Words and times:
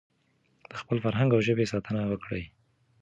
د 0.69 0.71
خپل 0.81 0.97
فرهنګ 1.05 1.29
او 1.33 1.41
ژبې 1.47 1.65
ساتنه 1.73 2.01
وکړئ. 2.07 2.43